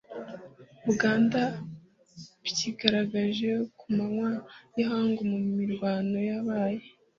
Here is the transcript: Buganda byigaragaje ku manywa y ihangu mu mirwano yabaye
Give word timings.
Buganda 0.85 1.41
byigaragaje 2.47 3.49
ku 3.77 3.85
manywa 3.95 4.31
y 4.75 4.77
ihangu 4.83 5.21
mu 5.31 5.37
mirwano 5.59 6.17
yabaye 6.29 6.81